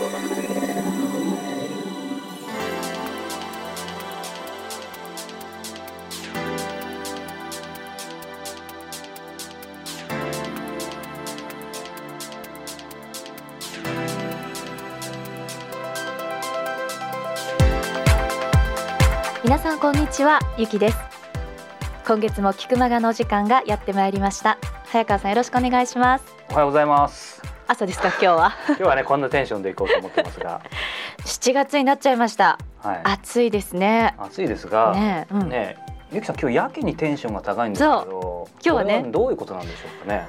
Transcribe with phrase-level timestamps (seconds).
[0.00, 0.08] 皆
[19.58, 20.96] さんこんにちはゆきです。
[22.06, 24.56] 今月も菊間がの時間がやってまいりました。
[24.86, 26.24] 早川さんよろしくお願いします。
[26.48, 27.29] おはようございます。
[27.70, 28.52] 朝ですか今日は。
[28.66, 30.60] 今日はねこんなテンションでいこうと思ってますが。
[31.22, 32.58] 7月になっちゃいました。
[32.82, 33.00] はい。
[33.04, 34.16] 暑いですね。
[34.18, 35.50] 暑いですがねうん。
[35.52, 35.76] え
[36.10, 40.26] ゆきさん今日やけにテンションが高いんですけど今日はねどういうことなんでしょうかね、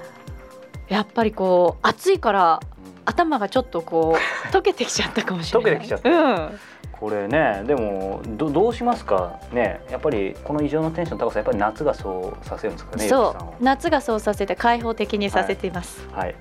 [0.87, 3.01] やっぱりこう暑いからうん。
[3.05, 4.19] 頭がちょっとこう
[4.53, 5.71] 溶けてきちゃったかもしれない。
[5.71, 6.09] 溶けてきちゃった。
[6.09, 6.59] うん。
[6.91, 9.81] これねでもどどうしますかね。
[9.89, 16.35] やっぱりこの異常なテンションの高さやっぱり夏がそうさせるんですかねそをう夏がそうさせて開放的にさせています、はい。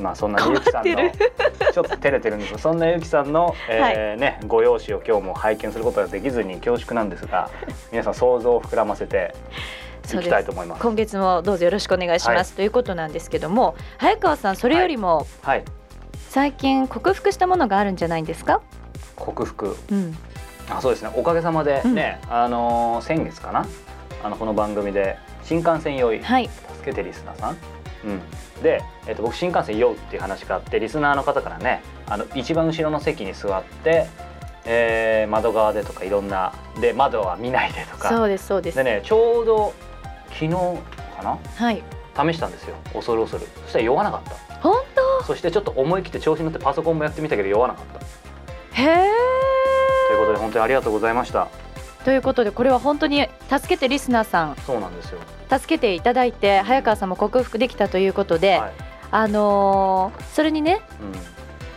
[0.00, 0.98] まあそんなゆきさんの
[1.72, 7.48] ちょっと照れてるんですがそんなゆきさんの、えーねご容姿を今日も拝見することができずに恐縮なんですが
[7.92, 9.34] 皆さん想像を膨らませて
[10.14, 10.82] いきたいと思います。
[10.82, 15.64] 今月もどうぞよろしくお願いします、ということなんですけども早川さんそれよりもはい。
[16.28, 18.60] 最近克服したものがあるんじゃないんですか、
[19.16, 19.76] 克服。
[19.90, 20.16] うん、
[20.70, 21.10] あそうですね。
[21.14, 23.66] おかげさまでね、あのー先月かな？
[24.22, 26.48] あのこの番組で新幹線酔いはい。
[26.48, 27.56] 助けてリスナーさん、
[28.06, 34.06] うん、で、えっと僕新幹線酔うっていう話があってリスナーの方からねあの一番後ろの席に座って、
[34.64, 38.08] えー窓側でとかいろんなで窓は見ないでとか。
[38.08, 38.76] そうですそうです。
[38.76, 39.74] でねちょうど
[40.28, 41.38] 昨日かな？
[41.56, 41.82] はい。
[42.14, 42.76] 試したんですよ。
[42.94, 43.50] 恐る恐る。
[43.64, 44.54] そしたら酔わなかった。
[44.60, 44.74] 本
[45.26, 47.98] そしてちょっと思い切って調子に乗ってパソコンもやってみたけど酔わなかった。
[48.76, 49.10] 当へえ
[50.08, 51.48] ということで本当にありがとうございました。
[52.04, 54.56] ということでこれは本当に助けてリスナーさん。
[54.64, 55.18] そうなんですよ、
[55.48, 58.72] 助けていただいて早川さんも克服できたということで、はい。
[59.10, 61.12] あのーそれにねうん、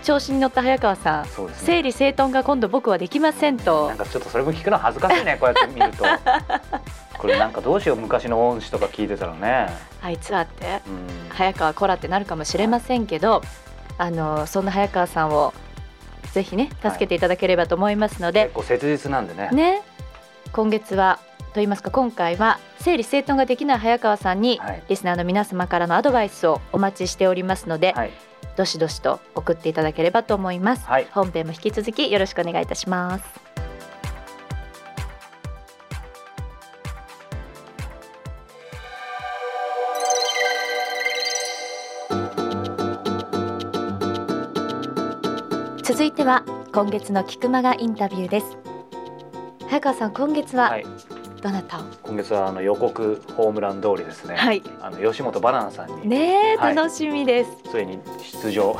[0.03, 1.30] 調子に乗った早川さんね。
[1.53, 3.88] 整理整頓が今度僕はできませんと。
[3.88, 6.06] なんかちょっとそれも聞くの恥ずかしいね こうやって見ると。
[7.18, 9.68] これなんかどうしよう昔の恩師とか聞いてたらね、
[10.02, 13.41] あいつはってうん、早川こらってなるかもしれませんけど、
[13.97, 15.53] あのそんな早川さんを
[16.31, 18.46] ぜひね助けていただければと思いますので。
[18.46, 19.50] 結、構切実なんでね。
[19.52, 19.81] ね。
[20.53, 24.83] 今月はと言いますか今回は整理整頓ができない早川さんに、はい。
[24.87, 28.11] リスナーの皆様からのアドバイスをお待ちしておりますので、はい。
[28.55, 31.07] どしどしと送っていただければと思います、はい。
[31.11, 33.25] 本編も引き続きよろしくお願いいたします。
[45.83, 48.57] 続いては今月の菊間がインタビューです。
[49.67, 50.85] 早川さん今月ははい
[51.41, 51.79] どなた？
[51.79, 54.61] を、今月はあの予告ホームラン通りですね、はい。
[54.81, 56.07] あの吉本バナナさんに。
[56.07, 56.75] ねえ、はい。
[56.75, 57.51] 楽しみです。
[57.72, 58.00] ついに
[58.44, 58.75] 出場。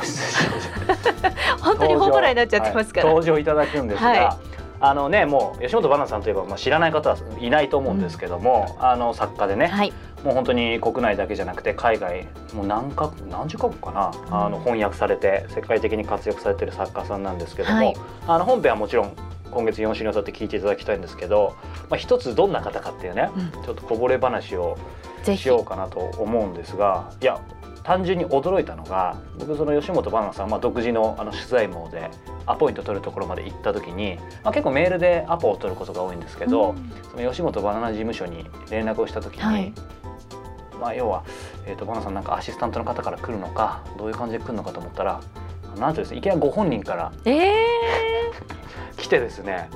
[1.60, 4.38] 本当にホームランになっちゃってますから、はい登場いただくんですが、は
[4.80, 9.92] あのねもう吉本バナナさんといえば、まあ、知らない方はいないと思うんですけども、あの作家でね、はい。
[10.24, 14.44] もう本当に国内だけじゃなくて海外もう何か何十カ国かな、うん。
[14.46, 17.96] あの翻訳されて世界的に活躍されてる作家さんなんですけども、はい。
[18.26, 19.12] あの本編はもちろん
[19.50, 21.56] 今月4週にわたって聞いていただきたいんですけど、
[21.88, 23.64] まあ、一つどんな方かっていうね、うん。
[23.64, 24.78] ちょっとこぼれ話を
[25.24, 27.40] しようかなと思うんですがいや
[27.82, 32.10] 単純に驚いたのが僕その吉本ばななさん、まあ、独自のあの取材網で
[32.46, 36.92] アポイント取るところまで行った時に、まあ、結構メールでアポを取ることが多いんですけど、うん。
[37.10, 39.72] その吉本バナナ事務所に連絡をした時に、はい。
[40.80, 41.24] まあ、要は、
[41.66, 45.20] えー、とバナナさんなんかアシスタントの方から来るのかどういう感じで来るのかと思ったら
[45.78, 46.18] なんとですね。
[46.18, 47.52] いきなりご本人からえ
[48.96, 49.68] 来てですね。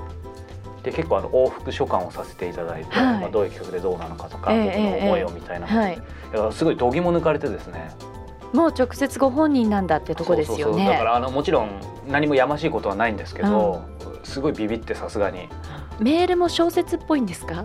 [0.83, 3.21] で結構あの往復書簡をさせていただいて、はい。
[3.21, 5.95] まあ、どういう企画でどうなのかとか、ええ僕の思いをみたいな、ー、はい。
[5.95, 7.91] いやすごい度肝抜かれてですね。
[8.53, 10.79] もう直接ご本人なんだってとこですよそうそうそう。
[10.81, 11.71] だかねらあのもちろん
[12.07, 13.83] 何もやましいことはないんですけど、
[14.23, 15.49] すごいビビってさすがに。
[16.01, 17.65] メールも小説っぽいんですか？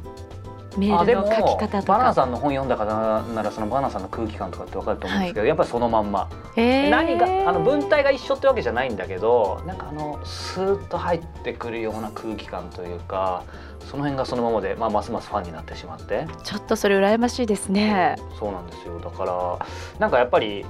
[0.79, 1.93] メーあでもルの書き方とか。
[1.93, 6.89] バナナさんの本読んだ方ならそのバナナさんの空気感とかってわかると思うんですけど、やっぱりそのまんま、えー。
[6.89, 13.43] 何があの文体が一緒ってわけじゃないんだけどなんかあのスーッと入ってくるような空気感というか
[13.79, 16.27] その辺がそのままで、まあ、ますますファンになってしまって。
[16.43, 18.15] ちょっとそれ羨ましいですね。
[18.39, 18.99] そうなんですよ。
[18.99, 19.65] だから
[19.99, 20.65] なんかやっぱり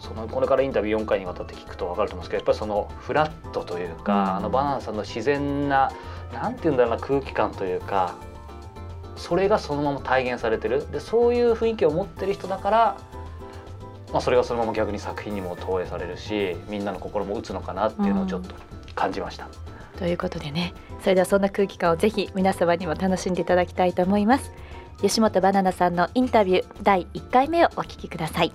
[0.00, 4.36] そのこれからインタビュー4回にわたって聞くと分かると思うんですけどやっぱりそのフラットというか、うん。
[4.36, 5.90] あのバナナさんの自然な
[6.32, 8.16] なんていうんだろうな空気感というか
[9.16, 10.90] それがそのまま体現されてる。
[10.90, 12.96] でそういう雰囲気を持ってる人だから、
[14.12, 18.54] まあ、それがそのまま逆に作品にも投影されるしみんなの心も打つのかなっていうのをちょっと
[18.94, 19.48] 感じました。
[19.98, 24.52] ということでねそれではそんな空気感をぜひ皆様にも楽しんでいただきたいと思います。
[25.00, 28.52] 吉本バナナさんのインタビュー第1回目をお聞きください。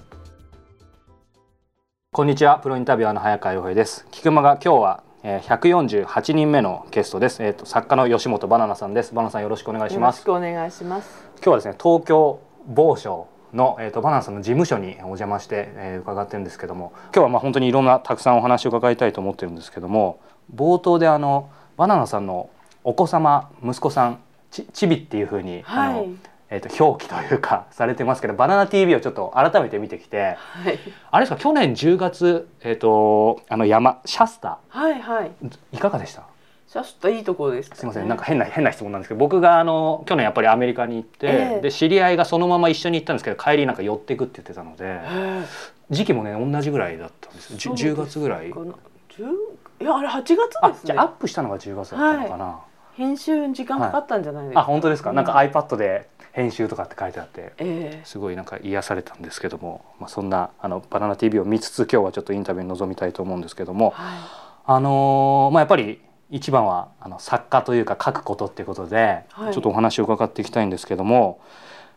[2.12, 2.60] こんにちは。
[2.60, 4.08] プロインタビュアーの早川洋平です。
[4.12, 7.44] 菊間が今日はえー148人目のゲストです。
[7.44, 9.14] えっ、と作家の吉本バナナさんです。
[9.14, 10.26] バナナさんよろしくお願いします。
[10.26, 11.26] よろしくお願いします。
[11.36, 20.22] 今日はですね東京某所のえっ、とバナナさんの事務所にお邪魔して、えー伺ってるんですけども、今日はまあ本当にいろんなたくさんお話を伺いたいと思ってるんですけども、
[20.56, 22.50] 冒頭であのバナナさんの
[22.86, 24.20] お子様息子さん
[24.52, 26.10] ちちびっていう風に、あのはい。
[26.52, 30.80] えっ、と表記というかされてますけど、バナナ TV をちょっと改めて見てきて、はい。
[31.12, 35.32] あれですか去年10月えっ、とあの山シャスタはいはい。
[35.74, 36.24] いかがでした？
[36.68, 37.76] シャスタいいところです、ね。
[37.78, 45.44] すみません、なんか変な変な質問なんですけど僕があの去年やっぱりアメリカに行って、ええで知り合いがそのまま一緒に行ったんですけど帰りなんか寄ってくって言ってたのでへえ。
[45.90, 51.10] 時期もね同じぐらいだったんです10です月ぐらいいやあれ8月あですねじゃあアッ。
[51.14, 52.60] プしたのが10月だったのかな、
[52.96, 54.60] 編集に時間かかったんじゃないですか。
[54.60, 56.08] あ本当ですか、なんか iPad で
[56.40, 58.02] 編集とかって書いてあってええ。
[58.06, 66.00] すごいなんか癒されたんですけども、まあ、そんなあのバナナ TV を見つつ今日はちょっとインタビューに臨みたいと思うんですけども、はあのーまあ、やっぱり
[66.30, 69.54] 一番はあの作家というか書くことっていうことで、はい。
[69.54, 71.42] ちょっとお話を伺っていきたいんですけども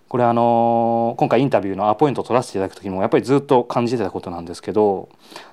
[0.08, 5.08] これあのー今回インタビューのアポイントを取らせていただく時もやっぱりずっと感じてたことなんですけど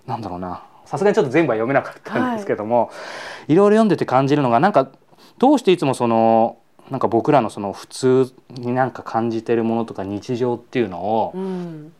[0.08, 2.90] なんだろうなさすがにちょっと全部は読めなかったんですけども、
[3.48, 4.90] い、ろいろ読んでて感じるのがなんか
[5.38, 6.58] どうしていつもその
[6.90, 11.38] なんか僕らのその普通になんか感じてるものとか日常っていうのを、い。
[11.38, 11.92] うん。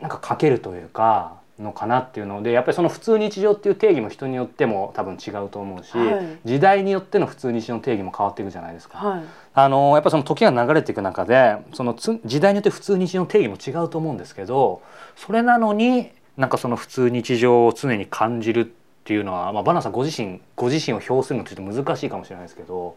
[0.00, 8.98] なんか書けるというかのかなっていうのでやっぱりその普通日常っていう定義も人によっても多分違うと思うし、はい時代によっての普通日常の定義も変わっていくじゃないですか。
[8.98, 9.22] はい。
[9.54, 14.82] あのやっぱその時が流れていく中でそのつ時代によって普通日常の定義も違うと思うんですけど
[15.16, 18.64] それなのになんかその普通日常を常に感じるっ
[19.04, 22.96] ていうのは、まあ、バナナさんご自身ご自身を表するのってちょっと難しいかもしれないですけど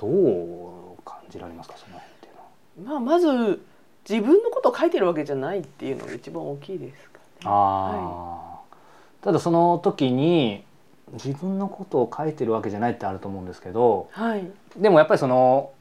[0.00, 0.06] ど
[0.98, 3.00] う感じられますかその辺っていうのは。
[3.00, 3.62] まあまず
[4.08, 7.24] 自分のことを書いてるわけじゃないっていうのが一番大きいですかね。
[7.44, 10.64] あーただその時に
[11.12, 14.50] 自分のことを書いてるわけじゃないってあると思うんですけどはい。
[14.76, 15.72] でもやっぱりその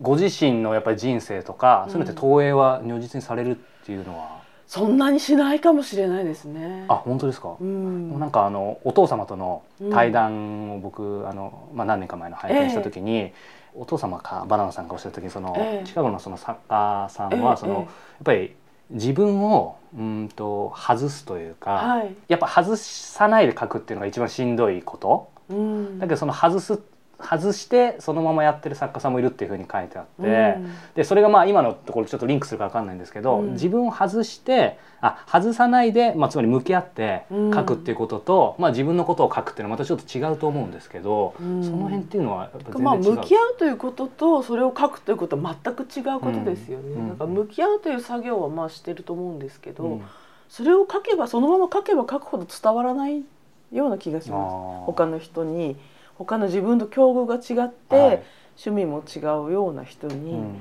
[0.00, 3.54] ご自身のやっぱり人生とか、うんそういうのって投影は如実にされるっ
[3.84, 4.40] ていうのは
[4.72, 6.86] そんなにしないかもしれないですね。
[6.88, 8.18] あ本当ですか、うん。
[8.18, 13.34] なんかあのお父様との対談を僕、あのまあ、何年か前の拝見した時に、
[13.74, 17.86] お父様かバナナさんがおっしゃった時にその、ええ近頃のその作家さんはその、ええやっ
[18.24, 18.54] ぱり
[18.88, 22.14] 自分をうんと外すというか、はい。
[22.28, 25.98] やっぱ外さないで書くっていうのが一番しんどいことうん。
[25.98, 26.80] だけどその外す
[27.22, 30.72] 外してそのままやってる作家さんもいるっていうふうに書いてあって、うん。
[30.94, 33.52] でそれがまあ今のところちょっとリンクするか分かんないんですけど、うん。
[33.52, 41.64] 自分を外してあ外さないで、まあ、つまり向き合って書くっていうことと、まあ、自分のことを書くっていうのはまたちょっと違うと思うんですけど、うん。
[41.64, 42.82] その辺っていうのはやっぱ全然違う。
[42.84, 46.92] まあ向き合うということとそれを書くということは全く違うことですよね。
[46.94, 47.08] うん。
[47.08, 50.02] なんか向き合うという作業はまあしてると思うんですけど、うん。
[50.48, 53.24] それを書けばそのまま書けば書くほど伝わらない
[53.72, 54.52] ような気がしあます。
[54.52, 54.84] ー。
[54.84, 55.76] 他の人に
[56.16, 58.22] 他の自分と境遇が違って、はい。
[58.64, 59.18] 趣味も違
[59.48, 60.56] うような人うにん。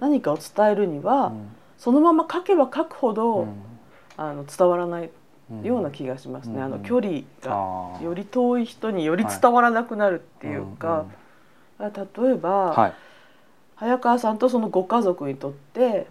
[0.00, 1.48] 何かを伝えるには、うん。
[1.78, 3.54] そのまま書けば書くほど、うん。
[4.16, 5.10] あの伝わらない
[5.50, 6.56] うんような気がしますね。
[6.56, 6.62] うん。
[6.62, 11.04] あの距離がより遠い人により伝わらなくなるっていうか、
[11.78, 12.92] 例えば、はい。
[13.76, 16.06] 早川さんとそのご家族にとって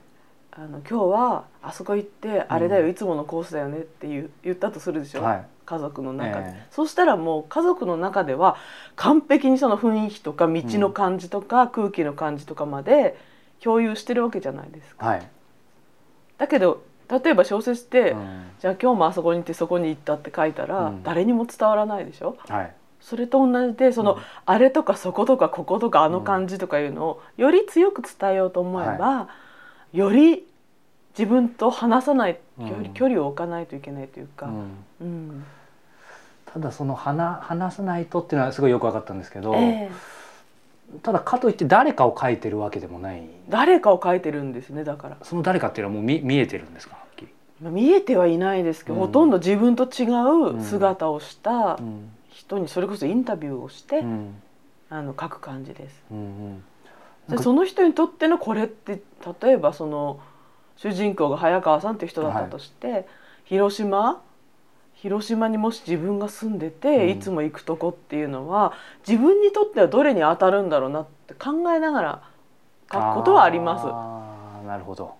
[0.58, 2.92] あの今日はあそこ行ってあれだよ、うん。
[2.92, 5.46] いつものコースだよねって言う言ったとするでしょ、はい。
[5.66, 6.68] 家族の中で、ええ。
[6.72, 8.56] そしたらもう家族の中では
[8.96, 13.18] 完璧にその雰囲気とか道の感じとか、空気の感じとかまで
[13.62, 15.06] 共有してるわけじゃないですか。
[15.06, 15.28] はい。
[16.38, 18.46] だけど例えば小説って、うん。
[18.62, 21.04] じゃあ今日もあそこに行ってそこに行ったって書いたら、うん。
[21.04, 22.38] 誰にも伝わらないでしょ？
[22.48, 22.74] はい。
[23.02, 24.22] それと同じでその、うん。
[24.46, 29.28] あれとかそことかこことかあの感じとかいうのをより強く伝えようと思えば、
[29.96, 30.46] より
[31.18, 32.38] 自分と話さない
[32.94, 34.72] 距離,、を置かないといけないというか、うん。
[35.02, 35.46] うん。
[36.46, 39.92] ただその話話さないとっていうのはすごいよく分かったんですけど、ええ。
[41.02, 43.24] ただかといって誰かを書いてるわけでもない。
[43.50, 45.18] 誰かを書いてるんですねだから。
[45.24, 46.96] その誰かっていうのはもう見見えてるんですか？
[46.96, 47.28] はっきり。
[47.62, 49.02] まあ見えてはいないですけど、うん。
[49.02, 50.06] ほとんど自分と違
[50.58, 52.10] う姿をしたうん。
[52.30, 54.36] 人にそれこそインタビューをして、うん。
[54.90, 56.04] あの書く感じです。
[56.12, 56.64] うんうん
[57.30, 59.02] でその人にとってのこれって
[59.42, 60.20] 例えばその
[60.78, 63.08] 主人公が早川さんっていう人だったとして、
[63.46, 64.22] 広島？
[64.96, 67.10] 広島にもし自分が住んでて、うん。
[67.10, 68.74] いつも行くとこっていうのは
[69.08, 72.24] 自分にとってはどれに当たるんだろうなって考えながら
[72.92, 73.86] 書くことはあります。
[73.88, 75.16] あーなるほど。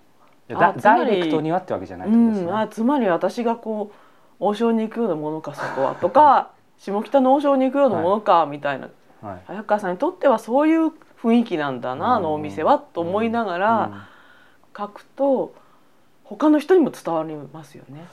[0.50, 3.94] あだつまりダイレクトにはってわけじゃないっうん、あつまり私がこう
[4.38, 8.88] 王将に行くようなものかそこはとか 下北の王将に行くようなものかみたいな、
[9.22, 9.40] はい。
[9.46, 10.92] 早川さんにとってはそういう
[11.22, 14.08] 雰囲気なんだな、あのお店はと思いながら
[14.76, 15.54] 書くと
[16.24, 18.06] 他の人にも伝わりますよね。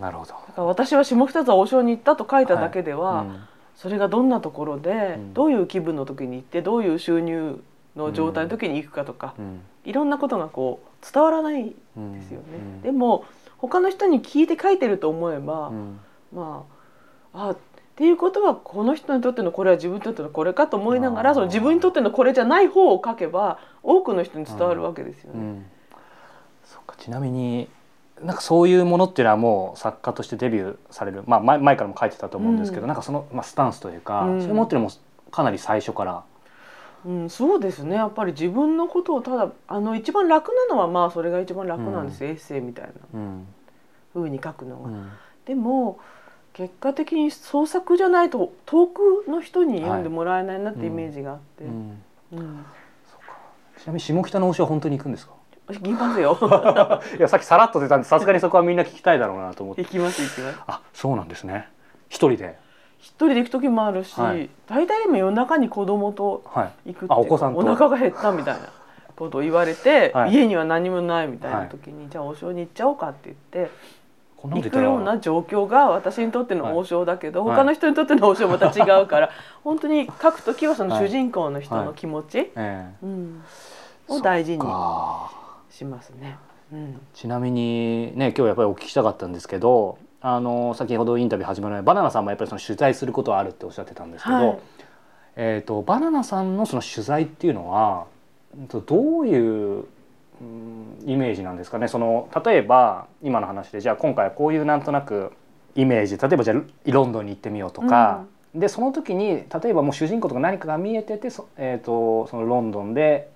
[0.00, 0.32] なるほど。
[0.32, 3.40] だから私は下北沢王将に行ったと書いただけでは、うん。
[3.76, 5.34] それがどんなところで、うん。
[5.34, 7.62] どういう気分の時に行ってどういう収入
[7.94, 9.60] の状態の時に行くかとか、うん。
[9.84, 12.46] いろんなことがこう伝わらないうんですよね。
[12.56, 12.82] うん。
[12.82, 13.24] でも
[13.58, 16.00] 他の人に聞いて書いてると思えば、うん。
[16.32, 16.64] ま
[17.32, 17.56] ああ
[17.94, 25.40] っていうことはこの人にとってのこれは自分にとってのこれかと思いながらその自分にとってのこれじゃない方を書けば多くの人に伝わるわけですよね。
[25.40, 25.66] うん。
[26.64, 27.68] そうかちなみに
[28.20, 32.88] なんかそういうものっていうのはもう作家としてデビューされる、まあ、前前からも書いてたと思うんですけど、うん。
[32.88, 34.40] なんかその、まあ、スタンスというか、うん。
[34.40, 34.92] そういうものっていうのも
[35.30, 36.24] かなり最初から。
[37.06, 37.94] うん、そうですね。
[37.94, 42.24] やっぱり自分のことをただあの一番楽なのはまあそれが一番楽なんです。
[42.24, 42.92] よ、エッセイみたいな。
[43.14, 43.46] うん。
[44.14, 44.88] 風に書くのが。
[44.88, 45.10] うん。
[45.44, 46.00] でも
[46.54, 52.02] 結果的に創作じゃないと遠くの人に読んでもらえないなってイメージがあって、うん。
[52.32, 52.64] うん。
[53.76, 55.34] ちなみに下北の王将は本当に行くんですか？
[55.68, 56.38] 行きますよ。
[57.18, 59.82] いやさっきさらっと出たんでさすがにそこはみんな聞きたいだろうなと思って。
[59.82, 60.58] 行きます行きます。
[60.66, 61.68] あそうなんですね。
[62.08, 62.56] 一人で？
[63.00, 66.92] 一人で行く時もあるし、はい大体でも夜中に子供とはい。
[66.92, 67.58] 行くってあお子さんと。
[67.58, 68.68] お腹が減ったみたいな
[69.16, 70.32] ことを言われて、はい。
[70.34, 73.72] 家には何もないみたいな時に、じゃあ王将に行っちゃおうかって言って
[74.48, 77.56] 行くような状況が私にとっての王将だけど、はい。
[77.56, 79.30] 他の人にとっての王将また違うから、
[79.64, 83.42] 本当に書く時はその主人公の人の気持ち、ええうん、
[84.08, 85.30] を大事にか
[85.70, 86.36] しますね。
[86.72, 87.00] うん。
[87.14, 94.58] ちなみにね今日やっぱりお聞きしたかったんですけどあの先ほどインタビュー始まる前バナナさんもやっぱりその取材することはあるっておっしゃってたんですけど、はい。
[95.36, 98.06] えー、とバナナさんのその取材っていうのは
[98.86, 99.88] どういう、うん
[101.06, 101.88] イメージなんですかね。
[101.88, 105.32] その例えば今の話でじゃあ今回はこういうなんとなく
[105.74, 106.18] イメージ。
[106.18, 108.24] 例えばじゃあロンドンに行ってみようとか、
[108.54, 113.30] でその時に例えばもう主人公とか何かが見えててそ,、えー、とそのロンドンで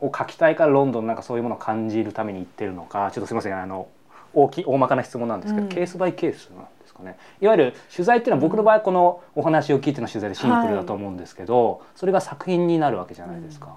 [0.00, 3.10] を書きたいからロンドンなんかそういうものを感じるために行ってるのか。
[3.12, 3.58] ちょっとすみません。
[3.58, 3.88] あの
[4.34, 5.68] 大き大まかな質問なんですけど、うん。
[5.70, 7.16] ケースバイケースなんですかね。
[7.40, 13.76] いわゆる取材っていうのは僕の場合はこのお話を聞いての取材でシンプルだと思うんですけど、それが作品になるわけじゃないですか。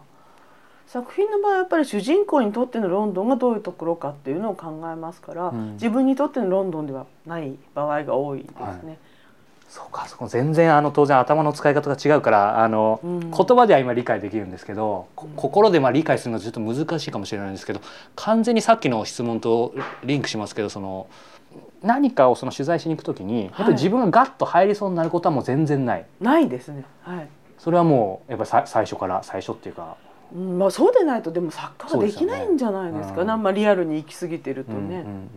[0.87, 8.97] 作品の場合はやっぱり主人公にとってのロンドンがどういうところかっていうのを考えますから、うん自分にとってのロンドンではない場合が多いですね。
[9.67, 17.81] そうかそこ全然あの当然頭の使い方が違うからあの、うん言葉では今理解できるんですけど、こうん心でまあ理解するのはちょっと難しいかもしれないんですけど
[18.15, 19.73] 完全にさっきの質問と
[20.05, 21.07] リンクしますけどその
[21.83, 26.05] 何かをその取材しに行くときにやっぱり自分がガッと入りそうになることはもう全然ない。
[26.21, 26.85] ないですね。
[27.01, 27.27] はい。
[27.57, 33.17] それはもうやっぱりさ最初から最初っていうか、うん、まあそうでないとでも作家はできないんじゃないですかね。
[33.17, 35.29] ねうんあんまリアルに行き過ぎてるとね、うんうんうん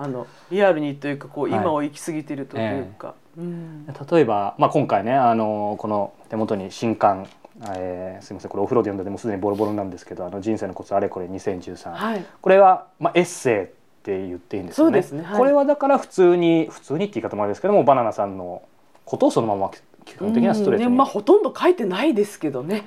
[0.00, 3.14] あのリアルにというかこうはい今を行き過ぎてるというか。
[3.36, 7.28] うん例えば、まあ、今回ねあのこの手元に新刊、
[7.70, 12.24] えーすみませんこれお風呂で読んだでもうすでにボロボロなんですけど「あの人生のコツあれこれ2013」はい。
[12.40, 13.66] これは、まあ、エッセイっ
[14.02, 14.92] て言っていいんですよね。
[14.92, 18.62] そうですねはいこれはだから普通に普通にって言い方もあれですけどもバナナさんの
[19.04, 19.70] ことをそのまま
[20.04, 22.84] 基本的なストレートにうんねまあほとんど書いてないですけどね。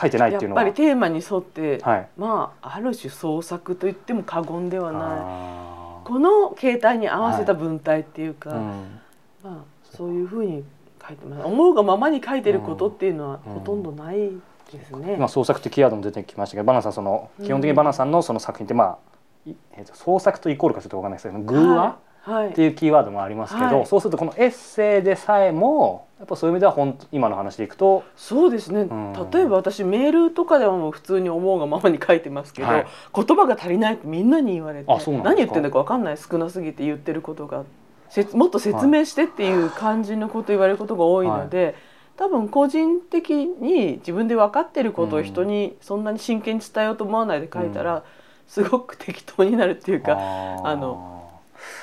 [0.00, 0.62] 書いてないっやていうのは。
[0.62, 5.02] っぱりテーマに沿って、はい、まあある種創作と言っても過言ではない。
[5.02, 9.00] あこの形態に合わせた文体っていうか、ーうん
[9.44, 10.64] まあそういうふうに
[11.06, 11.46] 書いてます。
[11.46, 14.30] 思うがままに書いてることっていうのはうんほとんどない
[14.72, 15.14] ですね。
[15.14, 21.74] 今創作ってキーワードも出てきましたけどバナナさんその基本的にバナナさんのその作品ってまあ、いえーと創作とイコールかちょっとわかんないですけど偶話、は？
[21.74, 23.86] い、はいっていうキーワードもありますけど、はい。
[23.86, 29.12] そうするとこのエッセイでさえもやっぱそういう意味では本当今の話でいくと、そうですね、ん。
[29.30, 32.86] 例えば私メールとかではもう普通に思うがままに書いてますけど、はい。
[33.14, 34.86] 言葉が足りないってみんなに言われて
[35.22, 37.64] 何言ってんだか分かんない少なすぎて言ってることが
[38.10, 41.74] せもっと説明してっていう感じのこと言われることが多いので、
[42.16, 48.04] 多分個人的に自分で分かってることを人にそんなに真剣に伝えようと思わないで書いたら、う
[48.50, 50.18] すごく適当になるっていうか
[50.64, 51.19] あの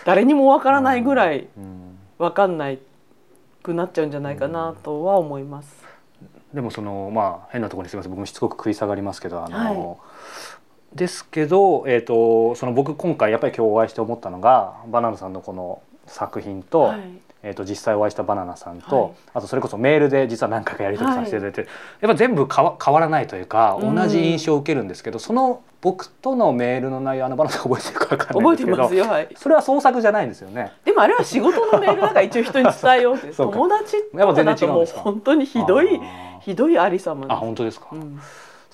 [0.05, 1.97] 誰にも分からないぐらいうん。
[2.17, 2.79] 分かんない
[3.61, 5.85] くなっちゃうんじゃないかなとは思います。
[6.53, 8.11] でもそのまあ変なところにすみません。
[8.11, 9.97] 僕もしつこく食い下がりますけどあの、は
[10.93, 17.01] ですけど、えー、とその僕今回やっぱり今日お会いして思ったのがバナナさんのこの作品と,、はい。
[17.43, 19.11] えー、と実際お会いしたバナナさんと、はい。
[19.35, 21.53] あとそれこそメールで実は何回かやり取りさせていただい。
[21.53, 21.67] て、
[22.01, 23.95] やっぱ全部変わ変わらないというかうん。
[23.95, 29.29] 同じ印象を受けるんですけど、その僕とのメールの内容あのバナナ覚えてるか分かんないん覚えてですけどますよはい。
[29.37, 30.73] それは創作じゃないんですよね。
[30.83, 35.99] でもあれは仕事のメールだから一応人に伝えようって友達とかだともう本当にひどい
[36.41, 37.87] ひどいありさまあ本当ですか？
[37.93, 38.19] うん、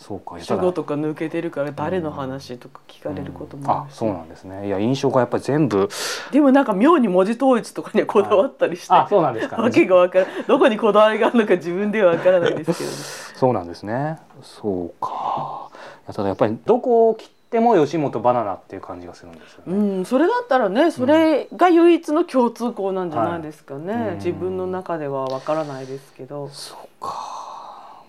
[0.04, 0.38] そうか。
[0.40, 4.68] 主語とか抜けてるから誰の話とか聞かれることもあるし、あそうなんですね。
[4.68, 5.88] いや印象がやっぱり全部
[6.32, 9.56] でもなんか妙に文字統一とかにはこだわったりして、あそうなんですか。
[9.62, 12.96] わけがわからんどこにこだわりがあるのか自分ではわからないですけど、ね、
[13.36, 14.20] そうなんですね。
[14.42, 15.70] そうか。
[16.12, 19.78] ただやっぱりどこを切っっても吉本バナナっていう感じがするんですよね。
[19.78, 26.50] うん、それだったらねそれが唯一の共通項なんじゃないですかね、はい自分の中ではわからないですけど。
[26.50, 27.53] そうか。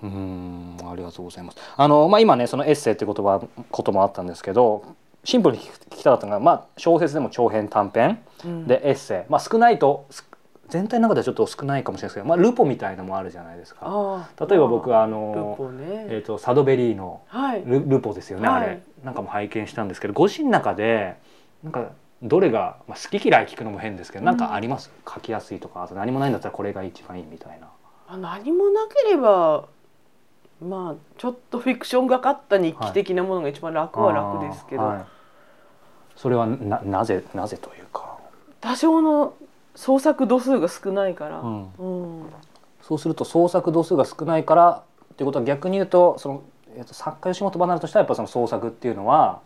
[0.05, 1.59] うーん、ありがとうございます。
[1.77, 4.85] あのまあ今ねそのエッセイって言葉こともあったんですけど、
[5.25, 8.67] シンプルに聞きたかったのがまあ小説でも長編短編うん。
[8.67, 10.29] でエッセイ、まあ少ないとす
[10.69, 14.29] 全体の中ではちょっと少ないかもしれないですけど、まあルポみたいのもあるじゃないですか。
[14.41, 17.63] 例えば僕はあルのポね、えっ、とサドベリーのはい。
[17.65, 18.63] ルルポですよね、はい。
[18.63, 21.17] あれなんかも拝見したんですけどご自身の中で
[21.63, 21.91] なんか
[22.23, 24.91] どれが、まあ、好き嫌い聞くのも変ですけど、なんかあります？
[25.07, 27.69] 書きやすいとかあと何もないんだったらこれが一番いいみたいな。
[28.09, 29.69] あ何もなければ
[30.63, 35.05] まあちょっとフィクションがかった日記的なものが一番楽は楽ですけど、あーはい。
[36.17, 38.19] それはななぜなぜというか、
[38.61, 39.35] 多少の
[39.75, 41.73] 創作度数が少ないから、うん。
[41.79, 42.27] うん。
[42.83, 44.83] そうすると創作度数が少ないから
[45.13, 46.43] っていうことは逆に言うとその、
[46.77, 49.41] えー、と作家吉本離れとしてはやっぱその創作っていうのは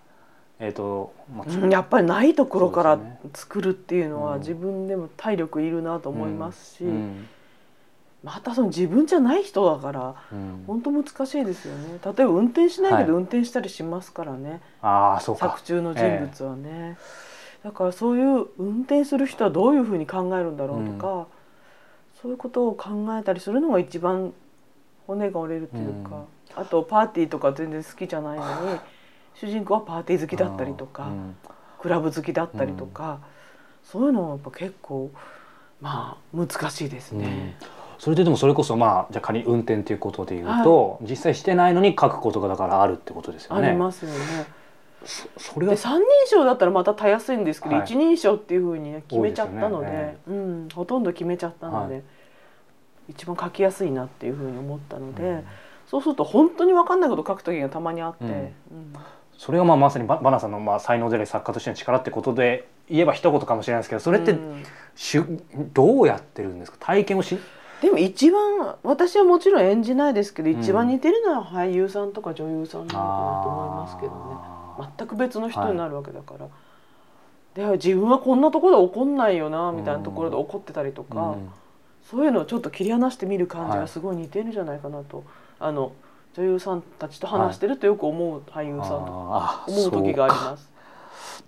[0.61, 2.99] えっ、と、まあうんやっぱりないところから
[3.33, 4.41] 作るっていうのはうん。
[4.41, 7.29] 自分でも体力いるなと思いますし、うん
[8.25, 10.65] またその自分じゃない人だからうん。
[10.67, 11.99] 本当難しいですよね。
[12.05, 13.07] 例えば運転しないけはい。
[13.07, 15.51] ど運転したりしますからね、ああそうか。
[15.51, 16.99] 作中の人物はね、
[17.63, 21.27] だからそういう運転する人はどういうふうに考えるんだろうとか、
[22.21, 24.33] そういうことを考えたりするのが一番
[25.07, 26.25] 骨が折れるというか、
[26.57, 28.81] あとパーティーとか全然好きじゃないのに
[29.35, 31.37] 主人公はパーティー好きだったりとか、うん。
[31.79, 33.21] クラブ好きだったりとか、
[33.85, 35.13] そういうのはやっぱ結構
[35.81, 37.57] まあ難しいですね。
[37.99, 43.71] それででもそれこそまあじゃあ仮に運転ということでいうと、実際してないのに書くことがだからあるってことですよあね。
[43.73, 44.17] りますよね。
[45.05, 47.85] そそれがで三人称だったらまたたやすいんですけど、はい。
[47.85, 50.17] 一人称っていうふうにね決めちゃったのでね。
[50.28, 52.02] うん、ほとんど決めちゃったので、はい。
[53.09, 55.45] 一番書きやすいなっていうふうに思ったので、うん。
[55.87, 58.31] そうすると本当に分かんないこと書く時がたまにあって、うん。
[58.31, 58.49] うん。
[59.37, 64.62] それがまあまさにババナさんのまあ才能であり作家としての力ってことで言えば一言かもしれないですけどそれってうん。
[64.97, 66.78] しゅ、どうやってるんですか？
[66.81, 67.38] 体験をし
[67.81, 70.61] でも一番私はもちろん演じないですけど、うん。
[70.61, 74.19] 一番似てるのは俳優さんとか女優さんなのかなと思いますけどね。
[74.79, 76.49] あ全く別の人になるわけだから。
[77.55, 81.51] で自分はこんなところで怒んないよなみたいなところで怒ってたりとか、ーうん。
[82.11, 85.25] そういうのをちょっと切り離して見る感じはいがすごい似てるんじゃないかなと、
[85.61, 85.93] あの
[86.35, 88.95] 女優さんたちと話してるとよく思う俳優さんと
[89.69, 90.69] 思う時があります。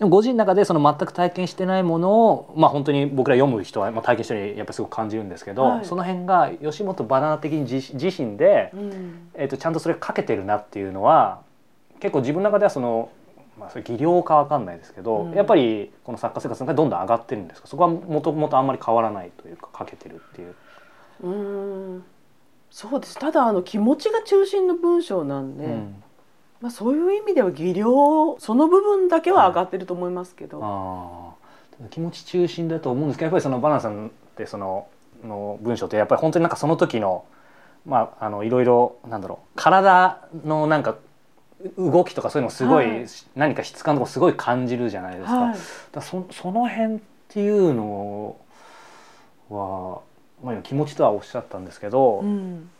[0.01, 5.85] でもご自身の中でその全く体験してないものをまあ本当に僕ら読む人はまあ体験してるやっぱりすごく感じるんですけど、はい。
[5.85, 9.29] その辺が吉本バナナ的に自自身で、うん。
[9.35, 11.43] えー、とちゃんとそれかけてるなっていうのは
[12.01, 13.11] 結構自分の中ではその、
[13.59, 15.33] まあ、それ技量かわかんないですけど、うん。
[15.35, 17.69] やっぱりこの作家生活の中でどんどん上がってるんですか？
[17.69, 20.55] そこはもともとあんまり変わらないというかかけてるっていう。
[21.25, 22.05] うーん。
[22.71, 23.19] そうです。
[23.19, 26.03] ただあの気持ちが中心の文章なんで、うん
[26.61, 31.89] まあ、そういう意味では技量その部分だけは上がってると思いますけど、あー。
[31.89, 34.87] 気持ち中心だと思うんですけどやっぱりそのバナナさんってその
[35.25, 37.25] の文章ってやっぱり本当になんかその時の
[37.87, 40.97] まああのいろいろなんだろう体のなんか
[41.77, 43.07] う動きとかそういうのをすごい、はい。
[43.37, 45.41] 何か質感とかすごい感じるじゃないですか。
[45.41, 45.59] はい。
[45.93, 48.37] だそその辺っていうの
[49.51, 50.01] は、
[50.43, 52.71] まあ、今気持ちとはおっしゃったんですけど、うん、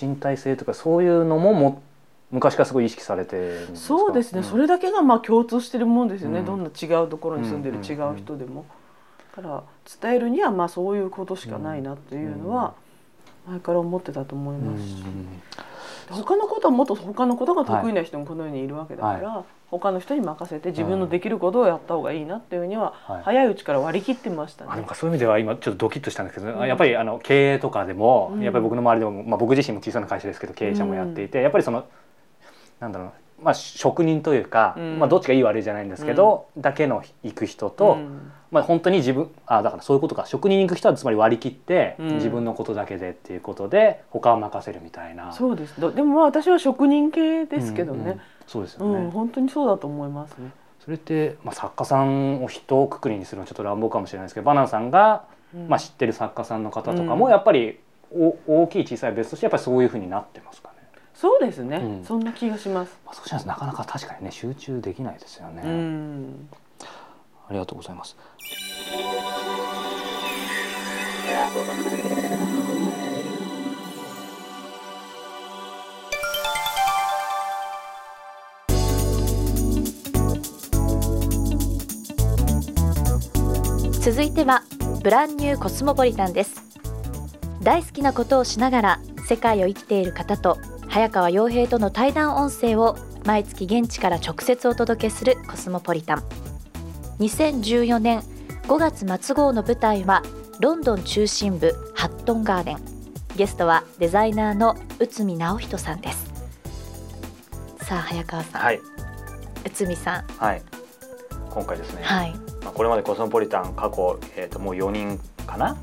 [0.00, 1.82] 身体性とかそういうのもも
[2.30, 4.44] 昔からすごい意識されてそうですね、ん。
[4.44, 6.44] それだけがまあ共通してるもんですよね、うん。
[6.44, 8.64] どんな違うところに住んでるうん違う人でも。
[9.36, 9.62] だから
[10.00, 12.74] 伝えるにはまあそういうことしかないなっていうのは
[13.48, 15.04] 前から思ってたと思いますし、
[16.10, 23.22] 他のことはもっと他のことが得意な人もこの世にいるわけだから、他の人に任せて自分のできることをやった方がいいなっていうにははい。
[23.24, 24.70] 早いうちから割り切ってましたね。
[24.72, 24.84] あなん。
[24.84, 26.66] かそういう意味では今ちょっとドキッとしたんですけど、うん。
[26.66, 28.42] やっぱりあの経営とかでも、うん。
[28.42, 31.84] やっぱり僕の周りでも、まあ、僕自身も小さな会社ですけど経営者もやっていて、やっぱりその
[32.80, 33.12] なんだろうな。
[33.42, 34.98] まあ、職人というか、うん。
[34.98, 38.32] まあ、どっちがいい悪いじゃないんですけど、だけの行く人と、うん。
[38.50, 40.24] まあ、本当に自分あだからそういうことか。
[40.26, 42.14] 職人に行く人はつまり割り切って、うん。
[42.14, 45.32] 自分のことだけでっていうことで他を任せるみたいな。
[45.32, 45.80] そうです。
[45.80, 49.10] どでもまあ私は職人系ですけどうんうんね、そうですよね、うん。
[49.10, 50.50] 本当にそうだと思いますね。
[50.84, 55.68] それって、まあ、作家さんを一括りにするのはちょっと乱暴かもしれないですけどバナナさんが、うん。
[55.68, 57.30] まあ、知ってる作家さんの方とかもうん。
[57.32, 57.80] やっぱり
[58.12, 60.73] お大きい小さい別としてやっぱりそういうふうになってますかね。
[61.14, 62.98] そうですね、うんそんな気がします。
[63.06, 65.62] まあ、そうしないとなかなか確かにね集中できないですよね。
[65.64, 66.48] うん
[67.48, 68.16] ありがとうございます。
[84.00, 84.62] 続いては
[85.02, 86.62] ブランニューコスモポリタンです
[87.62, 90.58] 大好きなことをしながら世界を生きている方と
[90.94, 96.22] 早川洋平との対談音声を毎月現地から直接お届けするコスモポリタン。
[97.18, 98.20] 2014年
[98.68, 100.22] 5月末号の舞台は
[100.60, 102.78] ロンドン中心部ハットンガーデン。
[103.34, 106.32] ゲストはデザイナーの内海直人さんです。
[107.78, 108.80] さあ早川さん、はい。
[109.64, 110.24] 内海さん。
[110.38, 110.62] はい。
[111.50, 112.32] 今回ですね、はい。
[112.62, 115.76] まあ、これまでコスモポリタン過去、えー、ともう4人かな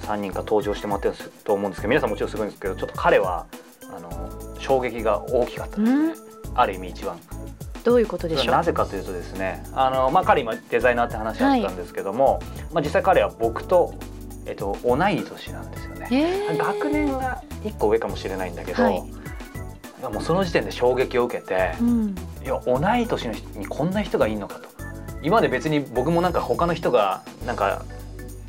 [0.00, 3.46] ？3人か登場してもらってると思うんですけど皆さんもちろんすごいんですけどちょっと彼は
[3.94, 4.21] あの
[4.62, 5.76] 衝撃が大きかった。
[5.78, 6.14] ですうん。
[6.54, 7.18] ある意味一番。
[7.84, 8.54] どういうことでしょう？
[8.54, 12.40] なぜかというとですねあの、まあ、彼今デザイナーって話あったんですけども、
[12.72, 13.94] まあ、実際彼は僕と、
[14.46, 16.08] えっと、同い年なんですよね。
[16.12, 16.56] えー。
[16.56, 19.02] 学年が1個上かもしれないんだけど、はい。
[20.12, 22.14] もうその時点で衝撃を受けてう、ん。
[22.44, 24.68] いや同い年の人にこんな人がいいのかと
[25.22, 27.84] 今まで別に僕もなんか他の人がなんか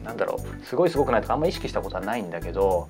[0.04, 1.28] なんだろうすごいすごくないと。
[1.28, 2.90] かあんま意識したことはないんだけど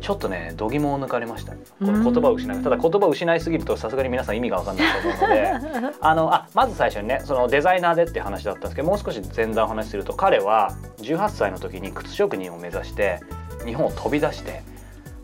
[0.00, 1.52] ちょっとね度肝を抜かれました。
[1.52, 2.62] この言葉を失う。
[2.62, 5.52] ただ言葉を失いすぎるとさすがに皆さん意味が分かんないと思うので
[6.00, 13.20] あのあまず最初にねそのデザイナーでって話だったんですけどもう少し前段お話しすると彼は18歳の時に靴職人を目指して
[13.64, 14.62] 日本を飛び出して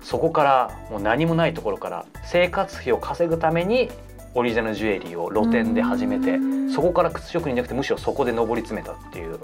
[0.02, 3.90] そこからもう何もないところから生活費を稼ぐために
[4.34, 6.38] オリジナルジュエリーを露店で始めて
[6.74, 9.38] そこから靴職人じゃなくてむしろそこで上り詰めたっていう、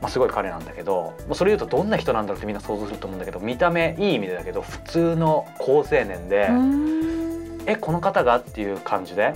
[0.00, 6.48] まあ、すごい彼なんだけどもうそれ言うとどんな人なんだろうってみんな想像すると思うんだけど見た目いい意味でだけど普通の好青年で。
[6.50, 7.60] うん。
[7.66, 8.36] えこの方が？
[8.36, 9.32] っていう感じで。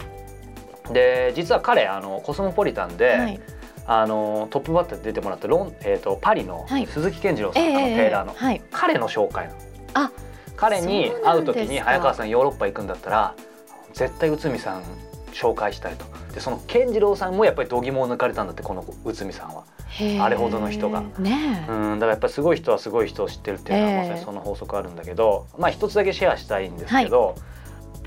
[0.93, 3.41] で実は彼あのコスモポリタンで、はい。
[3.87, 6.87] あのトップバッターで出てもらったロン、えー、とパリのはい。
[6.87, 8.61] 鈴木健次郎さん、ええあのテーラーの、はい。
[8.71, 9.51] 彼の紹介
[9.95, 10.11] あ
[10.57, 13.35] 彼に会う時に早川さんヨーロッパ行くんだったら
[13.95, 14.83] 絶対内海さん
[15.39, 16.05] 紹介したいと。
[16.35, 19.65] でその健次郎さんもやっぱり度肝を抜かれたんだってこの内海さんは。
[20.21, 21.03] あれほどの人が。
[21.19, 21.65] ね。
[21.69, 23.99] えうんだからやっぱりすごい人はすごい人を知ってるっていうのはええ。
[23.99, 27.37] まさにその法則あるんだけど、まあ一つだけシェアしたいんですけど、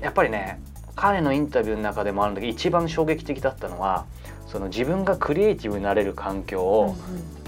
[0.02, 0.60] やっぱりね
[0.94, 4.04] 彼のインタビューの中でもあるんだけど一番衝撃的だったのは
[4.46, 6.94] その自分がクリエイティブになれる環境を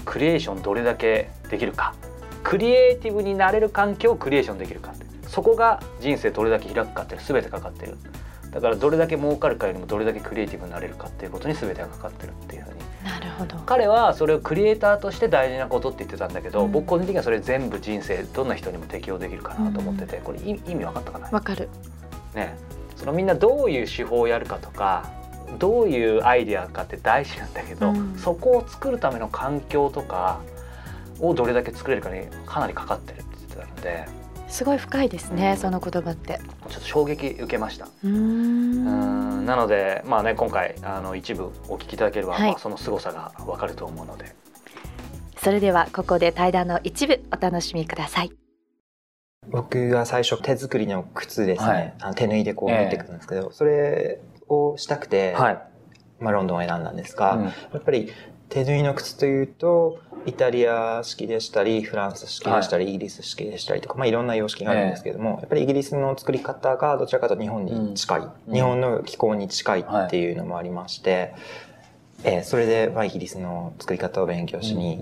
[0.03, 1.93] クリエーションどれだけできるか。
[2.43, 5.05] クリエイティブになれる環境をクリエーションできるかって。
[5.27, 7.97] そこが人生どれだけ開くかって全てかかってる
[8.55, 12.75] だからどれだけ儲かるかよりもどれだけクリエイティブになれるかっていうことに全てがかかってるっていうふうに。
[13.03, 13.57] なるほど。
[13.65, 16.71] 彼はそれをクリエイターとして大事なことって言ってたんだけど、うん。
[16.71, 21.29] 僕個人的にはそれ全部人生どんな人にも適用できるかなと思ってて、これ意意味分かったかな？
[21.29, 21.67] わかる。
[22.33, 22.55] ね
[22.95, 25.11] そのみんなどういう手法をやるかとか
[25.59, 28.15] どういうアイデアかって大事なんだけど、うん。
[28.17, 30.39] そこを作るための環境とか
[31.19, 34.05] をどれだけ作れるかにかなりかかってるって言ってたので
[34.47, 36.39] すごい深いですね、うんその言葉って。
[36.69, 37.87] ちょっと衝撃受けました。
[38.03, 39.41] うん。
[39.41, 42.49] んなのでまあね今回あの一部お聞きいただければ、はい。
[42.51, 44.35] まあ、その凄さが分かると思うので。
[45.37, 48.31] それではここで対談の一部お楽しみください。
[49.47, 51.93] 僕が最初手作りの靴ですね、はい。
[51.99, 55.61] あの手縫いでこう縫ってくるんですけど、それをしたくて、はい。
[56.19, 57.43] まあ、ロンドンを選んだんですが、うん。
[57.45, 58.11] やっぱり
[58.49, 68.53] 手縫いの靴というとイタリア式でしたりフランス式でしたり、イギリス式でしたりとか、まあ、いろんな様式があるんですけれども、やっぱりイギリスの作り方がどちらかというと日本に近い、うん。
[68.53, 71.35] 日本の気候に近いっていうのもありまして、
[72.23, 75.01] えーそれで、まあ、イギリスの作り方を勉強しにっ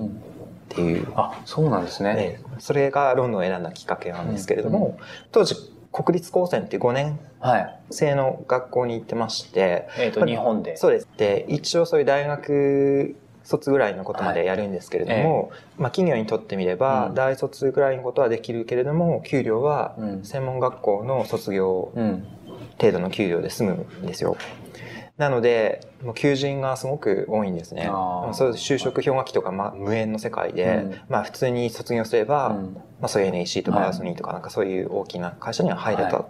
[0.67, 1.07] ていう。
[1.15, 2.15] あそうなんですね。
[2.17, 2.59] ええ。
[2.59, 5.55] それがロンドンを選んだきっかけなんですけれども、うん当時
[5.93, 7.79] 国立高専っていう5年はい。
[7.91, 10.75] 生の学校に行ってましてえっ、と日本で。
[10.75, 11.07] そうです。
[11.17, 17.15] で一応そういう大学卒ぐらいのことまでやるんですけれども、まあ、企業にとってみれば、うん。
[17.15, 20.23] 大卒ぐらいのことはできるけれども給料はうん。
[20.23, 22.25] 専門学校の卒業うん。
[22.79, 24.35] 程度の給料で済むんですよ。
[25.17, 27.85] なので、もう求人がすごく多いんですね。
[28.33, 30.95] そういう就職氷河期とか、まあ、無縁の世界で、うん。
[31.07, 32.73] まあ普通に卒業すれば、うん。
[32.73, 36.25] まあそういう NEC とかはいアーソニーとかなんかそういう大きな会社には入れた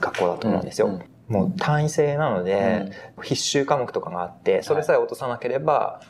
[0.00, 0.88] 学校だと思うんですよ。
[0.88, 1.02] うん。
[1.28, 2.90] もう単位制なので、
[3.22, 6.00] 必修科目とかがあって、それさえ落とさなければ、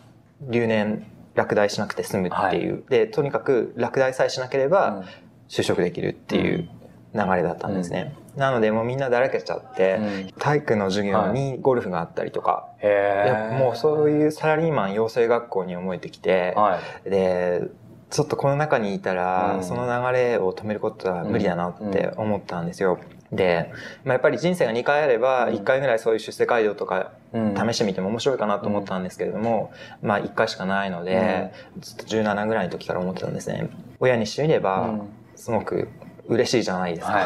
[0.43, 2.85] 留年、落第しなくて済むっていう。
[2.89, 5.05] で、とにかく落第さえしなければ、
[5.49, 6.69] 就職できるっていう
[7.15, 8.15] 流れだったんですね。
[8.37, 13.57] なのでもうみんなだらけちゃって、うん体育の授業にゴルフがあったりとか、へえ。
[13.57, 17.11] でもうそういうサラリーマン養成学校に思えてきて、はい。
[17.11, 17.63] で、
[18.11, 22.99] ちょっとこの中にいたら、うんその流れを止めることは無理だなって思ったんですよ。
[23.33, 23.71] で、
[24.05, 25.55] まあ、やっぱり人生が2回あれば、うん。
[25.55, 27.55] 1回ぐらいそういう出世街道とかうん。
[27.55, 33.69] 試してみても面白いかなと思ったんですけれども、まあ1回しかないので、ずっと17ぐらいの時から思ってたんですね。
[34.01, 35.09] 親にしてみれば、うん。
[35.37, 35.89] すごく
[36.27, 37.13] 嬉しいじゃないですか。
[37.13, 37.23] は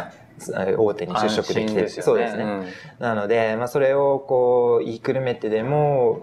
[0.69, 0.75] い。
[0.77, 2.45] 大手に就職できてる安心すよそうですね。
[2.45, 2.67] ん。
[2.99, 6.23] なので、まあ、それをこう言いくるめてでも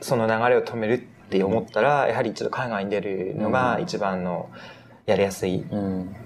[0.00, 0.98] その流れを止めるっ
[1.30, 4.50] て思ったらやはりちょっと海外に出るのが一番の
[5.06, 6.16] やりやすいうん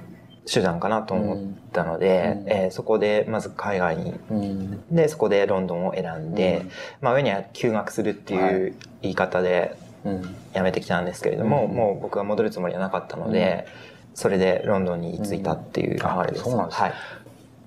[0.53, 1.39] 手段かなと思っ
[1.73, 2.51] たので、うん。
[2.51, 4.15] えーそこでまず海外に。
[4.31, 4.95] うん。
[4.95, 6.65] でそこでロンドンを選んで、
[7.01, 10.23] まあ上には休学するっていう言い方でうん。
[10.55, 11.75] 辞めてきたんですけれども、うん。
[11.75, 13.67] もう僕は戻るつもりはなかったので、
[14.15, 16.49] それでロンドンに着いたっていう流れです。
[16.49, 16.93] はい。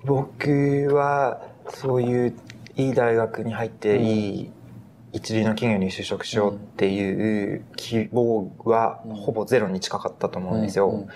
[0.04, 2.34] 僕はそういう
[2.76, 4.06] いい大学に入ってうん。
[4.06, 4.52] いい
[5.14, 9.16] 一流の企業に就職しようっていう希望はうん。
[9.16, 10.90] ほぼゼロに近かったと思うんですよ。
[10.90, 11.08] うん。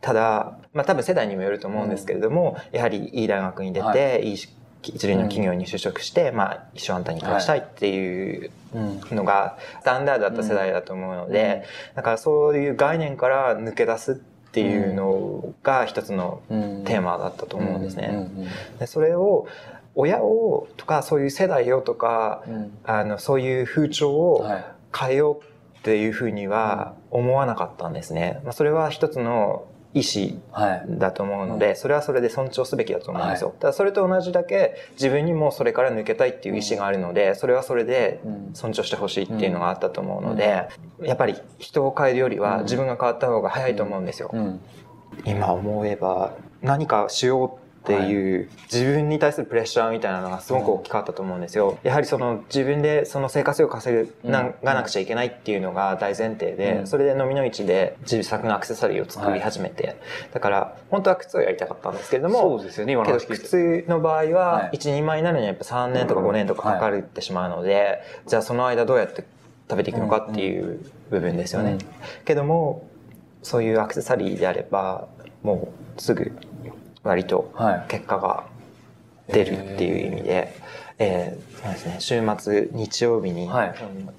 [0.00, 4.34] ただ、まあ多分世代にもよると思うんですけれども、やはりいい大学に出て、、はい。
[4.34, 4.38] い
[4.84, 11.62] 一流の企業に就職して、まあ一生安泰に暮らしたいっていううんのがスタンダードだった世代だと思うので、
[11.94, 14.14] だからそういう概念から抜け出すっ
[14.50, 16.84] ていうのが一つのうん。
[16.84, 18.10] テーマだったと思うんですね。
[18.12, 18.48] うん。
[18.78, 19.46] でそれを
[19.94, 22.78] 親をとかそういう世代をとかうん。
[22.82, 24.64] あのそういう風潮をはい。
[24.94, 28.40] 変えようっていうふうには思わなかったんですね。
[28.44, 30.84] まあ、それは一つの意思はい。
[30.88, 33.48] だと思うので、それはそれで尊重すべきだと思うんですよ。
[33.48, 38.50] はただそれと同じだけ自分にもそれから抜けたいっていう意思があるので、それはそれでうん。
[38.54, 40.68] 尊重してほしいっていうのがあったと思うので、
[41.02, 44.30] やっぱり人を変えるよりは自分が変わった方が早いと思うんですよ。
[44.32, 44.60] うん。
[45.24, 51.78] 今思えば何かしようっていう自分に対するプレッシャーみたいなのがすごく大きかったと思うんですよ。
[51.82, 56.86] やはりその自分でその生活費を稼ぐながなくちゃいけないっていうのが大前提で、うん。
[56.86, 59.96] それで飲みの市で自作のアクセサリーを作り始めて、
[60.32, 64.70] だから本当は靴をやりたかったんですけれども、そうですよね今の靴の場合ははい。
[64.74, 69.24] 一人前になるにはやっぱ3年とか5年とかかかるってしまうので、じゃあその間どうやって
[69.68, 71.72] 食べていくのかっていう部分ですよね。
[71.72, 71.78] うん。
[72.24, 72.86] けども
[73.42, 75.08] そういうアクセサリーであれば
[75.42, 76.32] もうすぐ
[77.04, 77.84] 割とはい。
[77.88, 78.44] 結果が
[79.28, 80.54] 出るっていう意味で、
[80.98, 83.74] えーそうですね、週末日曜日に、はい。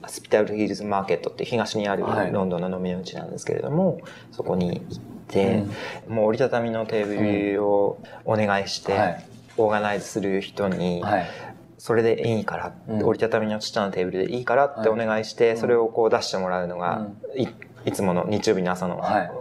[0.07, 2.31] スピタルヒルズマーケットっていう東にあるはい。
[2.31, 3.99] ロンドンの飲みの市なんですけれども、
[4.31, 5.63] そこに行って、
[6.07, 9.25] もう折りたたみのテーブルをお願いして、はい。
[9.57, 11.29] オーガナイズする人に、はい。
[11.77, 13.03] それでいいから、うん。
[13.05, 17.47] 折りたたみのちっちゃなテーブルでいいからってお願いして、はいそれをこう出してもらうのが、い
[17.85, 19.31] いつもの日曜日の朝のはい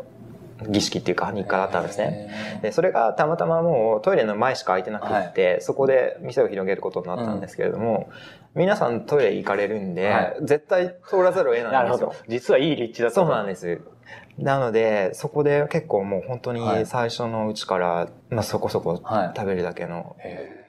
[0.68, 2.60] 儀式っていうか日課だったんですね。
[2.62, 8.10] でそれがたまたまもうトイレの前しか空いてなくって、そこで店を広げることになったんですけれども、
[8.54, 10.36] 皆さんトイレ行かれるんで、はい。
[10.42, 12.08] 絶対通らざるを得なないんですよ。
[12.08, 12.14] ど。
[12.28, 13.80] 実はいい立地だったそうなんです。
[14.38, 16.86] なので、そこで結構もう本当にはい。
[16.86, 19.32] 最初のうちから、まあそこそこはい。
[19.36, 20.61] 食べるだけのへ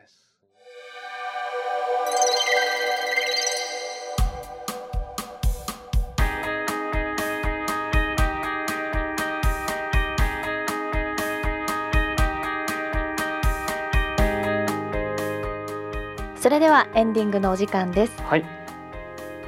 [16.44, 18.14] それではエンディングのお時間です。
[18.18, 18.44] ーはい。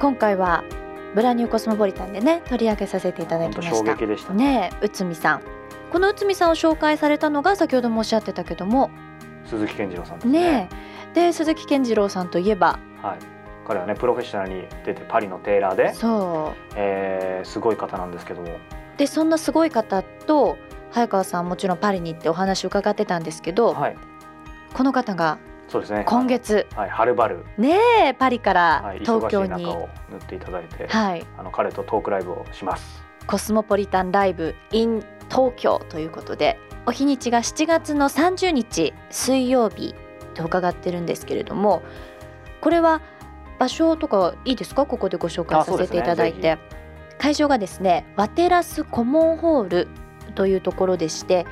[0.00, 0.64] 今回は
[1.14, 3.94] ブラニューコスモポリタンでね取り上げさせていただきました。
[3.94, 4.32] 撃でした。
[4.32, 5.42] ねえ内海さん。
[5.92, 8.90] この内海さんを紹介されたのが先ほどもおっしゃってたけども
[9.44, 10.40] 鈴木健次郎さんですね。
[10.40, 10.68] ね
[11.12, 11.26] え。
[11.26, 13.18] で鈴木健次郎さんといえばはい。
[13.66, 18.48] 彼はねプロフェッショナルに出てパリのテーラーで、そえーすごい方なんですけども。
[18.48, 18.50] う
[18.96, 20.56] でそんなすごい方と
[20.92, 23.96] 早川さんもちろんパリに行ってお話を伺ってたんですけど、はい。
[24.72, 25.36] この方が
[25.68, 26.04] そうですね。
[26.06, 26.66] 今月。
[26.74, 33.02] はいはるばる、ねえパリからはい、東京忙しいを塗っていただいて、はい、あの彼とトークライブをします。
[33.26, 39.96] コスモポリタンライブ in 東京ということでお日にちが7月の30日水曜日
[40.34, 41.82] と伺ってるんですけれども
[42.60, 43.00] これは
[43.58, 44.86] 場所とかいいですか？
[44.86, 46.58] ここでご紹介させていただいて、
[47.18, 49.88] 会場がですねワテラスコモンホール
[50.34, 51.46] というところでして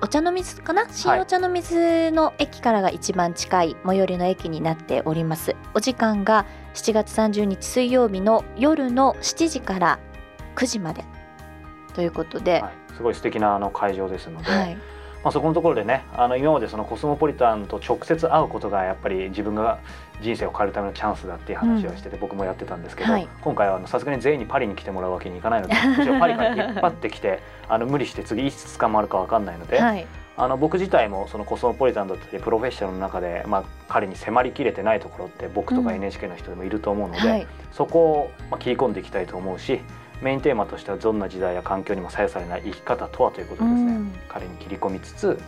[0.00, 0.86] お茶の水かな？
[0.90, 5.56] 新お茶の水の駅からが一番近い最寄りの駅になっております。
[5.74, 9.98] お時間が7月30日水曜日の夜の7時から
[10.56, 11.04] 9時まで
[11.94, 14.76] ということで、はい、すごい素敵なあの会場ですので、はい、
[15.24, 19.80] まあ、そこのところでねあの今までそのコスモポリタンと直接会うことがやっぱり自分が
[20.20, 23.28] 人生を変えるためのチャンスだっていう話をしてて、僕もやってたんですけど、はい。
[23.40, 30.06] 今回はあのさすがに全員にパリに来てもらうわけにいかないのでパリから引っ張ってきてあの無理して次いつ捕まるかわかんないので、 はい、
[30.36, 39.80] あの僕自体もそのコスモポリタンだったりプロフェッショナルの中で、まあ、彼に迫りきれてないところって僕とかうん NHK の人でもいると思うので、はい、そこをまあ切り込んでいきたいと思うし
[40.22, 44.12] メインテーマとしてはどんな時代や環境にも左右されない生き方とはということですね、うん。
[44.28, 45.38] 彼に切り込みつつ、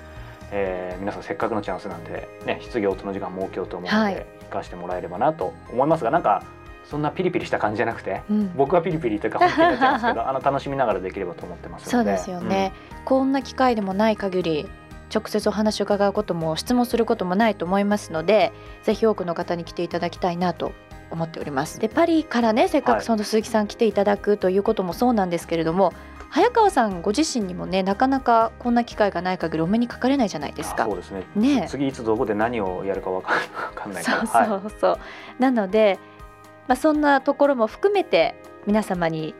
[0.50, 4.26] えー皆さんせっかくのチャンスなんで、ね、質疑応答の時間設けようと思うので、はい。
[4.40, 6.44] 生かしてもらえればなと思いますがなんか
[6.84, 8.52] そんなピリピリした感じじゃなくてうん。
[8.56, 11.90] 僕はピリピリというか本気になっちゃうんですけどあの楽しみながらできればと思ってますので。
[11.90, 12.72] そうですよね、
[13.04, 14.68] こんな機会でもない限り
[15.14, 18.52] 直接お話を伺うことも質問することもないと思いますので
[18.82, 20.72] ぜひ多くの方に来ていただきたいなと
[21.10, 21.78] 思っております。
[21.78, 25.92] でパリからねせっかはいくその鈴木さん来ていただくということもそうなんですけれども、
[26.30, 30.84] 早川さんご自身にもねなかなかこんな機会がない限りお目にかかれないじゃないですか。
[30.84, 31.24] あそうですね。
[31.34, 31.66] ね。
[31.68, 33.34] 次いつどこで何をやるかわか
[33.88, 34.26] んないから。
[34.26, 34.98] そうそうそう、
[35.38, 35.98] なので、
[36.68, 38.34] まあ、そんなところも含めて
[38.66, 39.34] 皆様に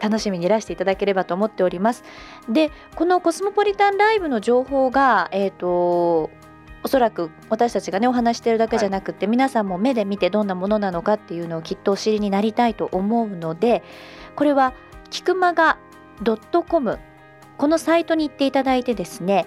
[0.00, 2.04] 楽しみにいらしていただければと思っております。
[2.48, 6.30] でこのコスモポリタンライブの情報がえっ、と
[6.84, 13.82] おそらく私たちがねお話してるだけじゃなくて、皆さんも目で見てどんなものなのかっていうのをきっとお知りになりたいと思うので
[14.36, 14.74] これは
[15.10, 15.78] キクマガ
[16.68, 16.98] .com
[17.56, 19.46] このサイトに行っていただいてですね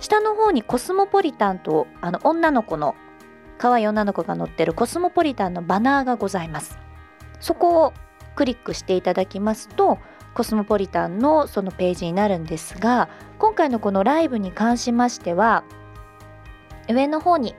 [0.00, 2.94] 下の方にコスモポリタンとあの女の子の
[3.58, 6.78] 可愛い女の子が乗ってるコスモポリタンのバナーがございます。
[7.40, 7.92] そこを
[8.36, 9.98] クリックしていただきますと
[10.34, 15.64] コスモポリタンのそのページになるんですが今回のこのライブに関しましては
[16.88, 17.54] 上の方に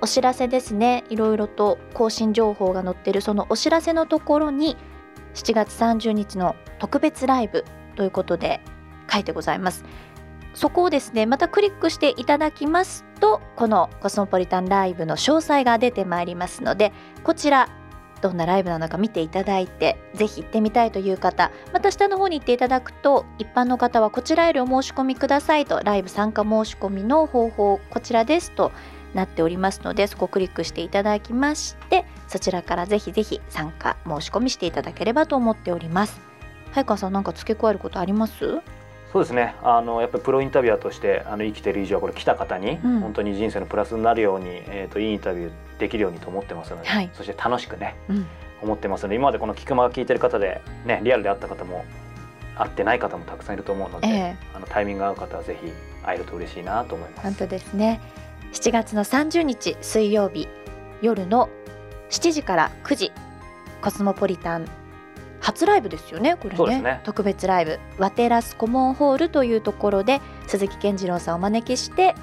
[0.00, 1.04] お知らせですね。
[1.10, 4.76] いろいろと更新情報が載ってるそのお知らせのところに
[5.34, 7.64] 7月30日の特別ライブ
[7.96, 8.60] ということで
[9.12, 9.84] 書いてございます。
[10.54, 17.68] そこをですねまたクリックしていただきますとこのコスモポリタンライブの詳細が出てまいりますのでこちら
[18.20, 28.72] どんなライブなのか見ていただいてぜひ行ってみたいという方また下の方に行っていただくと一般の方はこちらよりお申し込みくださいとライブ参加申し込みの方法こちらですと
[29.14, 36.20] なっておりますのでそこをクリックしていただきましてそちらからぜひぜひ参加申し込みしていただければと思っております。
[36.72, 38.60] 早川さんなんか付け加えることあります？
[39.12, 39.54] そうですね。
[39.62, 43.00] あのやっぱりプロインタビュアーとしてあの生きてる以上これ来た方に、うん。
[43.00, 47.10] 本当に人生のプラスになるように、えー、といいインタビューできるようにと思ってますので、はい。
[47.14, 48.26] そして楽しくねうん。
[48.60, 51.84] 思ってますので今までこの菊間が聞いてる方で、ね、リアルで会った方も
[52.56, 54.36] 会ってない方もたくさんいると思うので、ええ。
[54.54, 55.72] あのタイミングが合う方はぜひ
[56.04, 57.22] 会えると嬉しいなと思います。
[57.22, 58.00] 本当ですね。
[58.52, 60.48] 7月の30日水曜日
[61.02, 61.48] 夜の
[62.10, 63.12] 7時から9時
[63.82, 64.66] コスモポリタン
[65.40, 66.82] 初ライブですよねこれね。
[66.82, 67.00] ね。
[67.04, 67.78] 特別ライブ。
[67.98, 72.14] ワテラスコモンホールというところで鈴木健次郎さんをお招きして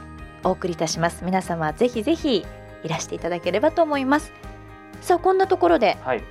[0.44, 1.24] お送りいたします。
[1.24, 2.46] 皆様ぜひぜひ
[2.84, 4.32] いらしていただければと思います。
[5.02, 6.24] さあこんなところではい、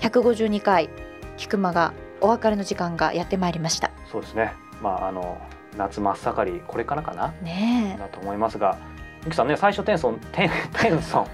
[0.00, 0.90] 152回
[1.36, 3.90] 菊間がお別れの時間がやってまいりました。
[4.10, 4.52] そうですね。
[4.82, 5.38] まああの
[5.76, 7.32] 夏真っ盛りこれからかな？
[7.42, 8.78] ねだと思いますが、
[9.24, 11.26] ミキさんね最初テンソンテンテンソン。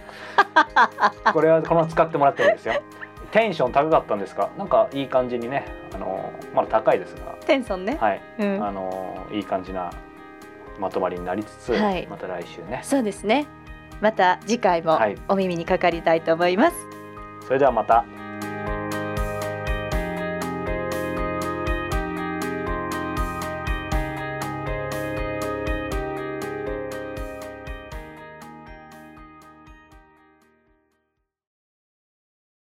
[1.32, 2.82] これはこの使ってもらってるんですよ。
[3.32, 5.64] テンション高かったんですが、なんかいい感じにね、
[5.94, 8.64] あのまだ高いですが、テンソンね、はい、うん。
[8.64, 9.90] あのいい感じな
[10.78, 12.06] まとまりになりつつ、はい。
[12.08, 12.80] また来週ね。
[12.82, 13.46] そうですね。
[14.00, 15.16] また次回もはい。
[15.28, 16.76] お耳にかかりたいと思います、
[17.46, 18.04] それではまた